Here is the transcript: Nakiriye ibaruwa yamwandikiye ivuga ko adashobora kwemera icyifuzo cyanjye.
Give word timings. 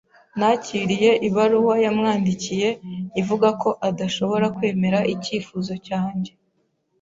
Nakiriye 0.39 1.11
ibaruwa 1.27 1.75
yamwandikiye 1.85 2.69
ivuga 3.21 3.47
ko 3.61 3.69
adashobora 3.89 4.45
kwemera 4.55 4.99
icyifuzo 5.13 5.73
cyanjye. 5.87 6.31